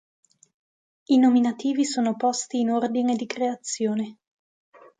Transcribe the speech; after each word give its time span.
I 1.05 1.17
nominativi 1.19 1.85
sono 1.85 2.15
posti 2.15 2.59
in 2.59 2.71
ordine 2.71 3.15
di 3.15 3.27
creazione. 3.27 4.17